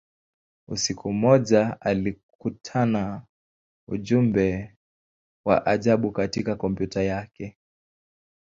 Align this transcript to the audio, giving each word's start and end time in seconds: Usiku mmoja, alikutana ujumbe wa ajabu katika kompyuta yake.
Usiku 0.67 1.13
mmoja, 1.13 1.81
alikutana 1.81 3.23
ujumbe 3.87 4.75
wa 5.45 5.65
ajabu 5.65 6.11
katika 6.11 6.55
kompyuta 6.55 7.03
yake. 7.03 7.57